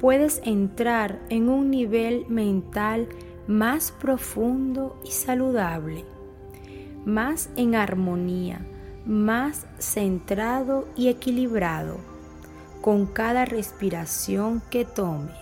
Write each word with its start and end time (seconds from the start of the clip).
puedes 0.00 0.40
entrar 0.44 1.20
en 1.28 1.48
un 1.48 1.70
nivel 1.70 2.26
mental 2.28 3.08
más 3.46 3.92
profundo 3.92 4.98
y 5.04 5.10
saludable 5.10 6.04
más 7.04 7.50
en 7.56 7.74
armonía, 7.74 8.60
más 9.06 9.66
centrado 9.78 10.86
y 10.96 11.08
equilibrado 11.08 11.98
con 12.80 13.06
cada 13.06 13.44
respiración 13.44 14.62
que 14.70 14.84
tomes. 14.84 15.34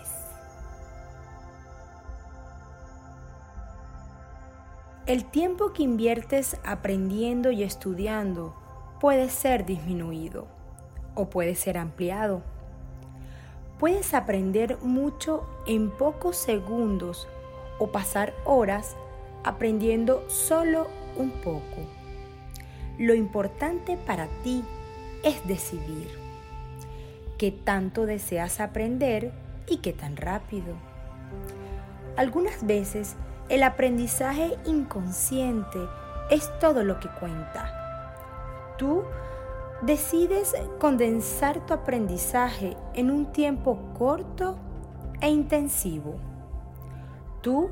El 5.06 5.24
tiempo 5.24 5.72
que 5.72 5.82
inviertes 5.82 6.58
aprendiendo 6.64 7.50
y 7.50 7.62
estudiando 7.62 8.54
puede 9.00 9.30
ser 9.30 9.64
disminuido 9.64 10.46
o 11.14 11.30
puede 11.30 11.54
ser 11.54 11.78
ampliado. 11.78 12.42
Puedes 13.78 14.12
aprender 14.14 14.78
mucho 14.82 15.44
en 15.66 15.90
pocos 15.90 16.36
segundos 16.36 17.28
o 17.78 17.92
pasar 17.92 18.34
horas 18.44 18.96
aprendiendo 19.44 20.28
solo 20.28 20.88
un 21.16 21.30
poco. 21.30 21.86
Lo 22.98 23.14
importante 23.14 23.96
para 23.96 24.26
ti 24.42 24.64
es 25.22 25.46
decidir 25.46 26.08
qué 27.38 27.52
tanto 27.52 28.04
deseas 28.04 28.58
aprender 28.58 29.32
y 29.68 29.76
qué 29.76 29.92
tan 29.92 30.16
rápido. 30.16 30.74
Algunas 32.16 32.66
veces 32.66 33.14
el 33.48 33.62
aprendizaje 33.62 34.58
inconsciente 34.66 35.78
es 36.30 36.50
todo 36.58 36.82
lo 36.82 36.98
que 36.98 37.08
cuenta. 37.20 38.74
Tú 38.76 39.04
decides 39.82 40.54
condensar 40.80 41.64
tu 41.66 41.74
aprendizaje 41.74 42.76
en 42.94 43.10
un 43.10 43.32
tiempo 43.32 43.78
corto 43.96 44.58
e 45.20 45.28
intensivo. 45.28 46.16
Tú 47.42 47.70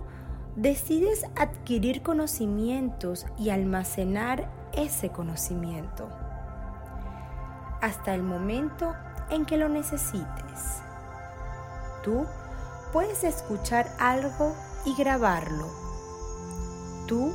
decides 0.55 1.25
adquirir 1.37 2.03
conocimientos 2.03 3.27
y 3.39 3.51
almacenar 3.51 4.51
ese 4.73 5.11
conocimiento 5.11 6.09
hasta 7.81 8.15
el 8.15 8.23
momento 8.23 8.95
en 9.31 9.45
que 9.45 9.57
lo 9.57 9.69
necesites. 9.69 10.83
Tú 12.03 12.27
puedes 12.93 13.25
escuchar 13.25 13.89
algo 13.99 14.55
y 14.85 14.95
grabarlo. 14.95 15.67
Tú 17.07 17.33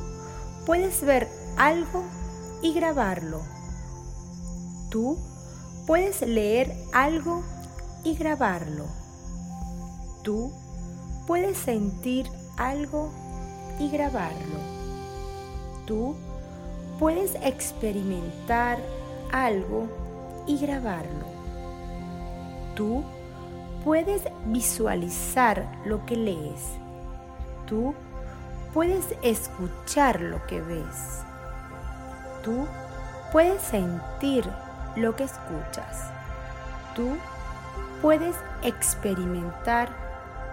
puedes 0.66 1.04
ver 1.04 1.28
algo 1.56 2.04
y 2.62 2.72
grabarlo. 2.72 3.51
Tú 4.92 5.16
puedes 5.86 6.20
leer 6.20 6.70
algo 6.92 7.42
y 8.04 8.14
grabarlo. 8.14 8.84
Tú 10.22 10.52
puedes 11.26 11.56
sentir 11.56 12.26
algo 12.58 13.10
y 13.78 13.88
grabarlo. 13.88 14.58
Tú 15.86 16.14
puedes 16.98 17.36
experimentar 17.36 18.80
algo 19.32 19.88
y 20.46 20.58
grabarlo. 20.58 21.24
Tú 22.76 23.02
puedes 23.86 24.24
visualizar 24.44 25.72
lo 25.86 26.04
que 26.04 26.16
lees. 26.16 26.60
Tú 27.66 27.94
puedes 28.74 29.06
escuchar 29.22 30.20
lo 30.20 30.46
que 30.46 30.60
ves. 30.60 31.22
Tú 32.44 32.66
puedes 33.32 33.62
sentir 33.62 34.44
lo 34.96 35.16
que 35.16 35.24
escuchas. 35.24 36.10
Tú 36.94 37.16
puedes 38.00 38.36
experimentar 38.62 39.88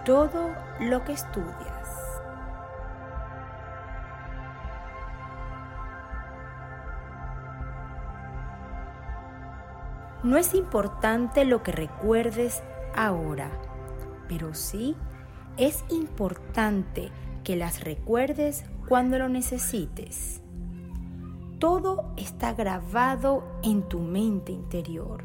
todo 0.05 0.49
lo 0.79 1.03
que 1.03 1.13
estudias. 1.13 1.79
No 10.21 10.37
es 10.37 10.53
importante 10.53 11.45
lo 11.45 11.63
que 11.63 11.71
recuerdes 11.71 12.61
ahora, 12.95 13.49
pero 14.27 14.53
sí 14.53 14.97
es 15.55 15.85
importante 15.89 17.11
que 17.43 17.55
las 17.55 17.83
recuerdes 17.83 18.65
cuando 18.87 19.17
lo 19.17 19.29
necesites. 19.29 20.41
Todo 21.59 22.13
está 22.17 22.53
grabado 22.53 23.43
en 23.63 23.83
tu 23.83 23.99
mente 23.99 24.51
interior. 24.51 25.23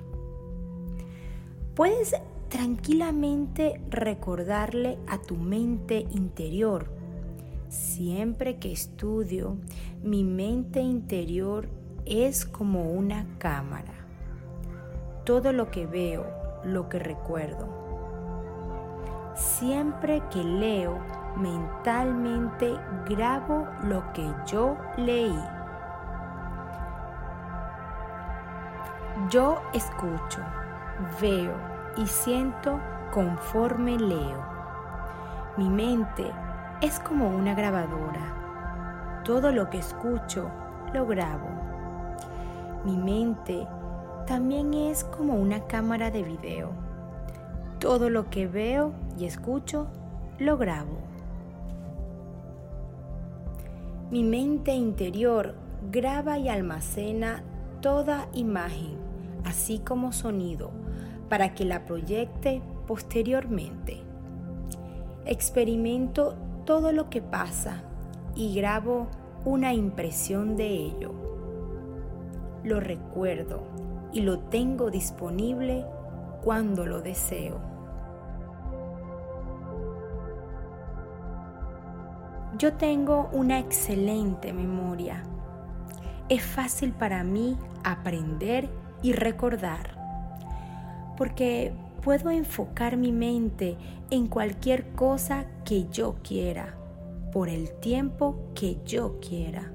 Puedes 1.75 2.14
tranquilamente 2.49 3.81
recordarle 3.88 4.99
a 5.07 5.19
tu 5.19 5.37
mente 5.37 6.07
interior. 6.11 6.91
Siempre 7.69 8.59
que 8.59 8.73
estudio, 8.73 9.57
mi 10.03 10.23
mente 10.25 10.81
interior 10.81 11.69
es 12.05 12.45
como 12.45 12.93
una 12.93 13.26
cámara 13.38 14.05
todo 15.25 15.53
lo 15.53 15.71
que 15.71 15.87
veo, 15.87 16.26
lo 16.64 16.88
que 16.88 16.99
recuerdo. 16.99 17.67
Siempre 19.35 20.23
que 20.31 20.45
leo, 20.45 20.99
mentalmente 21.37 22.73
grabo 23.09 23.67
lo 23.83 24.12
que 24.12 24.31
yo 24.47 24.76
leí. 24.97 25.35
Yo 29.35 29.61
escucho, 29.73 30.43
veo 31.21 31.57
y 31.97 32.07
siento 32.07 32.79
conforme 33.12 33.99
leo. 33.99 34.47
Mi 35.57 35.69
mente 35.69 36.31
es 36.81 37.00
como 37.00 37.31
una 37.31 37.53
grabadora. 37.57 39.23
Todo 39.25 39.50
lo 39.50 39.71
que 39.71 39.79
escucho 39.79 40.49
lo 40.93 41.09
grabo. 41.09 41.49
Mi 42.85 42.97
mente 42.97 43.67
también 44.29 44.73
es 44.73 45.03
como 45.03 45.35
una 45.35 45.67
cámara 45.67 46.12
de 46.12 46.23
video. 46.23 46.71
Todo 47.81 48.11
lo 48.11 48.31
que 48.31 48.47
veo 48.47 48.93
y 49.19 49.25
escucho 49.25 49.88
lo 50.38 50.57
grabo. 50.59 50.99
Mi 54.12 54.23
mente 54.23 54.75
interior 54.75 55.57
graba 55.91 56.38
y 56.38 56.49
almacena 56.49 57.43
toda 57.81 58.29
imagen, 58.33 59.04
así 59.45 59.79
como 59.79 60.13
sonido, 60.13 60.71
para 61.29 61.55
que 61.55 61.65
la 61.65 61.85
proyecte 61.85 62.63
posteriormente. 62.87 64.03
Experimento 65.27 66.37
todo 66.65 66.93
lo 66.93 67.11
que 67.11 67.23
pasa 67.23 67.83
y 68.35 68.55
grabo 68.55 69.09
una 69.45 69.75
impresión 69.75 70.57
de 70.57 70.69
ello. 70.69 71.13
Lo 72.63 72.81
recuerdo 72.81 73.63
y 74.13 74.21
lo 74.21 74.39
tengo 74.39 74.91
disponible 74.91 75.85
cuando 76.43 76.87
lo 76.87 77.01
deseo. 77.01 77.61
Yo 82.57 82.75
tengo 82.75 83.29
una 83.33 83.59
excelente 83.59 84.53
memoria. 84.53 85.25
Es 86.29 86.43
fácil 86.45 86.93
para 86.93 87.25
mí 87.25 87.59
aprender 87.83 88.71
y 89.05 89.13
recordar, 89.13 89.99
porque 91.19 91.75
puedo 92.03 92.31
enfocar 92.31 92.97
mi 92.97 93.13
mente 93.13 93.77
en 94.11 94.29
cualquier 94.29 94.93
cosa 94.93 95.45
que 95.67 95.87
yo 95.91 96.17
quiera 96.23 96.75
por 97.31 97.51
el 97.51 97.71
tiempo 97.81 98.37
que 98.55 98.79
yo 98.87 99.21
quiera. 99.21 99.71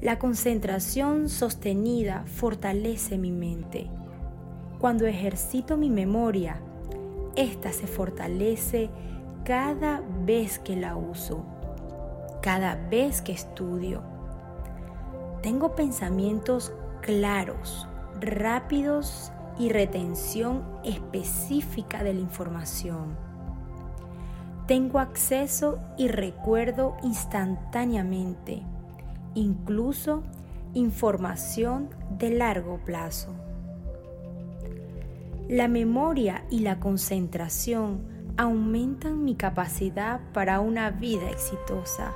La 0.00 0.18
concentración 0.18 1.28
sostenida 1.28 2.24
fortalece 2.26 3.16
mi 3.16 3.30
mente. 3.30 3.88
Cuando 4.80 5.06
ejercito 5.06 5.76
mi 5.76 5.88
memoria, 5.88 6.60
esta 7.36 7.72
se 7.72 7.86
fortalece 7.86 8.90
cada 9.44 10.02
vez 10.26 10.58
que 10.58 10.74
la 10.74 10.96
uso, 10.96 11.44
cada 12.42 12.74
vez 12.74 13.22
que 13.22 13.30
estudio. 13.30 14.02
Tengo 15.42 15.76
pensamientos 15.76 16.72
claros, 17.04 17.86
rápidos 18.20 19.30
y 19.58 19.68
retención 19.68 20.64
específica 20.84 22.02
de 22.02 22.14
la 22.14 22.20
información 22.20 23.16
tengo 24.66 24.98
acceso 24.98 25.78
y 25.98 26.08
recuerdo 26.08 26.96
instantáneamente, 27.02 28.62
incluso 29.34 30.22
información 30.72 31.90
de 32.18 32.30
largo 32.30 32.78
plazo. 32.78 33.34
La 35.48 35.68
memoria 35.68 36.46
y 36.48 36.60
la 36.60 36.80
concentración 36.80 38.06
aumentan 38.38 39.22
mi 39.22 39.34
capacidad 39.34 40.20
para 40.32 40.60
una 40.60 40.90
vida 40.90 41.28
exitosa, 41.30 42.12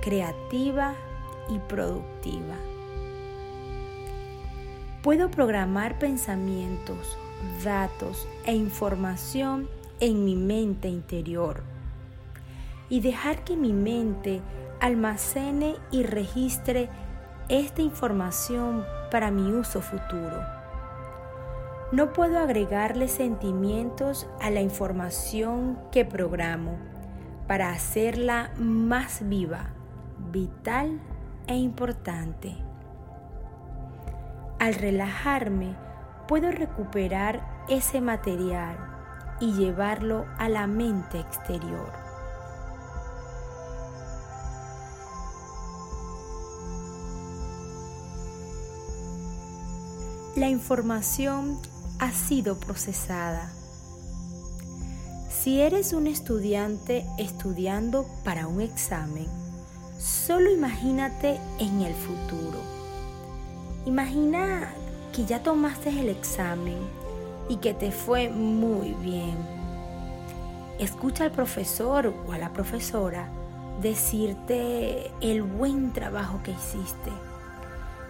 creativa 0.00 0.94
y 1.48 1.58
productiva. 1.58 2.69
Puedo 5.02 5.30
programar 5.30 5.98
pensamientos, 5.98 7.16
datos 7.64 8.28
e 8.44 8.54
información 8.54 9.66
en 9.98 10.26
mi 10.26 10.36
mente 10.36 10.88
interior 10.88 11.62
y 12.90 13.00
dejar 13.00 13.42
que 13.42 13.56
mi 13.56 13.72
mente 13.72 14.42
almacene 14.78 15.76
y 15.90 16.02
registre 16.02 16.90
esta 17.48 17.80
información 17.80 18.84
para 19.10 19.30
mi 19.30 19.50
uso 19.50 19.80
futuro. 19.80 20.44
No 21.92 22.12
puedo 22.12 22.38
agregarle 22.38 23.08
sentimientos 23.08 24.28
a 24.38 24.50
la 24.50 24.60
información 24.60 25.78
que 25.90 26.04
programo 26.04 26.76
para 27.48 27.70
hacerla 27.70 28.52
más 28.58 29.26
viva, 29.26 29.70
vital 30.30 31.00
e 31.46 31.56
importante. 31.56 32.69
Al 34.60 34.74
relajarme, 34.74 35.74
puedo 36.28 36.52
recuperar 36.52 37.64
ese 37.68 38.00
material 38.00 38.76
y 39.40 39.54
llevarlo 39.54 40.26
a 40.38 40.48
la 40.48 40.68
mente 40.68 41.18
exterior. 41.18 42.10
la 50.40 50.48
información 50.48 51.58
ha 51.98 52.12
sido 52.12 52.58
procesada. 52.58 53.52
Si 55.28 55.60
eres 55.60 55.92
un 55.92 56.06
estudiante 56.06 57.04
estudiando 57.18 58.06
para 58.24 58.46
un 58.46 58.62
examen, 58.62 59.26
solo 59.98 60.50
imagínate 60.50 61.38
en 61.58 61.82
el 61.82 61.94
futuro. 61.94 62.79
Imagina 63.86 64.72
que 65.12 65.24
ya 65.24 65.42
tomaste 65.42 65.90
el 65.90 66.08
examen 66.08 66.78
y 67.48 67.56
que 67.56 67.74
te 67.74 67.90
fue 67.90 68.28
muy 68.28 68.92
bien. 68.94 69.36
Escucha 70.78 71.24
al 71.24 71.32
profesor 71.32 72.14
o 72.26 72.32
a 72.32 72.38
la 72.38 72.52
profesora 72.52 73.28
decirte 73.80 75.10
el 75.20 75.42
buen 75.42 75.92
trabajo 75.92 76.40
que 76.42 76.52
hiciste 76.52 77.10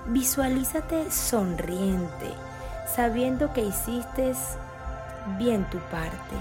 Visualízate 0.07 1.11
sonriente, 1.11 2.33
sabiendo 2.87 3.53
que 3.53 3.61
hiciste 3.63 4.33
bien 5.39 5.69
tu 5.71 5.79
parte. 5.79 6.37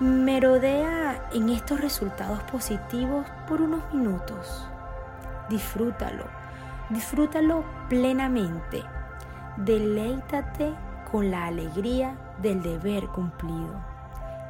Merodea 0.00 1.28
en 1.32 1.50
estos 1.50 1.80
resultados 1.80 2.42
positivos 2.44 3.26
por 3.46 3.60
unos 3.60 3.82
minutos. 3.92 4.66
Disfrútalo, 5.50 6.24
disfrútalo 6.90 7.64
plenamente. 7.88 8.82
Deleítate 9.56 10.74
con 11.10 11.30
la 11.30 11.46
alegría 11.46 12.18
del 12.42 12.62
deber 12.62 13.06
cumplido 13.08 13.80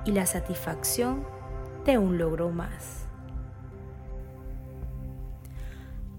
y 0.05 0.13
la 0.13 0.27
satisfacción 0.27 1.25
de 1.85 1.99
un 1.99 2.19
logro 2.19 2.51
más. 2.51 3.07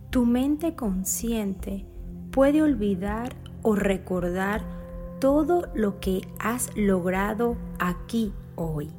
Tu 0.10 0.26
mente 0.26 0.76
consciente 0.76 1.86
puede 2.32 2.62
olvidar 2.62 3.36
o 3.64 3.76
recordar 3.76 4.62
todo 5.20 5.68
lo 5.74 6.00
que 6.00 6.22
has 6.40 6.70
logrado 6.76 7.58
aquí 7.80 8.32
hoy. 8.56 8.92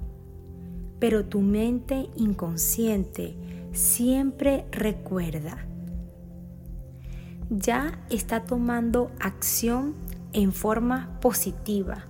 Pero 0.98 1.26
tu 1.26 1.40
mente 1.40 2.08
inconsciente 2.16 3.36
siempre 3.72 4.66
recuerda. 4.72 5.65
Ya 7.48 7.98
está 8.10 8.44
tomando 8.44 9.10
acción 9.20 9.94
en 10.32 10.52
forma 10.52 11.08
positiva 11.20 12.04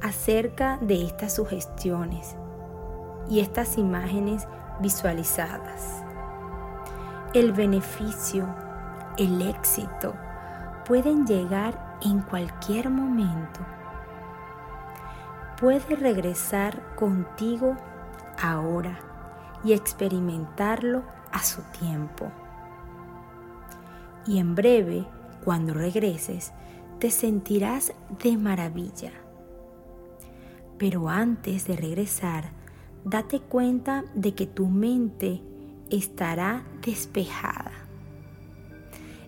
acerca 0.00 0.78
de 0.78 1.04
estas 1.04 1.34
sugestiones 1.34 2.36
y 3.28 3.40
estas 3.40 3.78
imágenes 3.78 4.46
visualizadas 4.80 6.02
el 7.34 7.52
beneficio, 7.52 8.46
el 9.16 9.40
éxito 9.40 10.14
pueden 10.84 11.26
llegar 11.26 11.96
en 12.02 12.20
cualquier 12.20 12.90
momento. 12.90 13.60
Puede 15.58 15.96
regresar 15.96 16.94
contigo 16.94 17.74
ahora 18.42 18.98
y 19.64 19.72
experimentarlo 19.72 21.04
a 21.32 21.42
su 21.42 21.62
tiempo. 21.78 22.30
Y 24.26 24.38
en 24.38 24.54
breve, 24.54 25.04
cuando 25.44 25.74
regreses, 25.74 26.52
te 26.98 27.10
sentirás 27.10 27.92
de 28.22 28.36
maravilla. 28.36 29.12
Pero 30.78 31.08
antes 31.08 31.66
de 31.66 31.76
regresar, 31.76 32.50
date 33.04 33.40
cuenta 33.40 34.04
de 34.14 34.34
que 34.34 34.46
tu 34.46 34.68
mente 34.68 35.40
estará 35.90 36.64
despejada. 36.84 37.72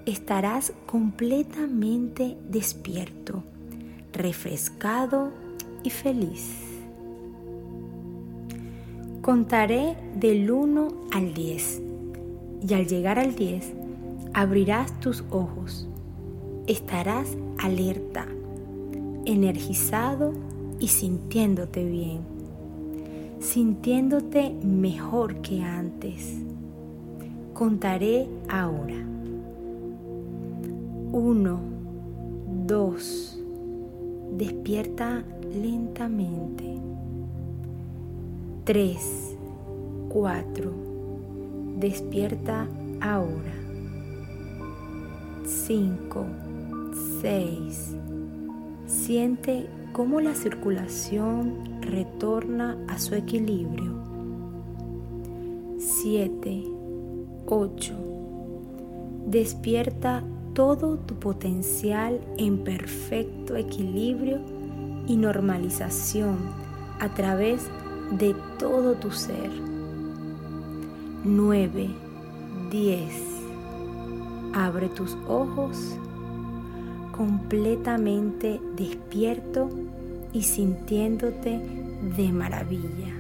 Estarás 0.07 0.73
completamente 0.87 2.37
despierto, 2.49 3.43
refrescado 4.13 5.33
y 5.83 5.91
feliz. 5.91 6.61
Contaré 9.23 9.97
del 10.17 10.51
1 10.51 10.89
al 11.13 11.35
10 11.35 11.83
y 12.69 12.75
al 12.75 12.87
llegar 12.87 13.19
al 13.19 13.35
10 13.35 13.84
abrirás 14.35 15.01
tus 15.01 15.25
ojos. 15.31 15.89
Estarás 16.67 17.37
alerta, 17.59 18.27
energizado 19.25 20.33
y 20.79 20.89
sintiéndote 20.89 21.85
bien, 21.85 22.21
sintiéndote 23.41 24.51
mejor 24.63 25.37
que 25.37 25.63
antes 25.63 26.45
Contaré 27.55 28.27
ahora. 28.49 28.97
Uno, 31.13 31.61
dos. 32.67 33.39
Despierta 34.37 35.23
lentamente. 35.55 36.81
Tres, 38.65 39.37
cuatro, 40.09 40.73
Despierta 41.79 42.67
ahora. 43.01 43.64
5, 45.45 46.27
6. 47.21 47.97
Siente 48.87 49.69
cómo 49.93 50.21
la 50.21 50.35
circulación 50.35 51.81
retorna 51.83 52.79
a 52.89 52.99
su 52.99 53.15
equilibrio. 53.15 53.95
7, 55.79 56.65
8. 57.47 57.95
Despierta 59.27 60.25
todo 60.55 60.97
tu 60.99 61.15
potencial 61.17 62.21
en 62.39 62.65
perfecto 62.65 63.57
equilibrio 63.57 64.41
y 65.07 65.17
normalización 65.17 66.39
a 67.01 67.13
través 67.13 67.69
de 68.19 68.35
todo 68.59 68.95
tu 68.95 69.11
ser. 69.11 69.51
9, 71.25 71.89
10. 72.71 73.34
Abre 74.55 74.89
tus 74.89 75.17
ojos 75.27 75.97
completamente 77.11 78.61
despierto 78.77 79.69
y 80.33 80.43
sintiéndote 80.43 81.59
de 82.17 82.33
maravilla. 82.33 83.14